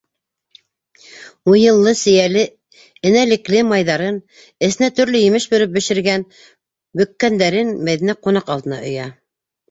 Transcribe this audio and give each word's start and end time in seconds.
Муйыллы, 1.49 1.91
сейәле, 1.97 2.45
энәлекле 3.09 3.61
майҙарын, 3.71 4.17
эсенә 4.67 4.89
төрлө 4.99 5.21
емеш 5.23 5.45
бөрөп 5.51 5.75
бешергән 5.75 6.25
бөккәндәрен 7.03 7.69
Мәҙинә 7.91 8.17
ҡунаҡ 8.29 8.51
алдына 8.55 8.81
өйә: 8.89 9.05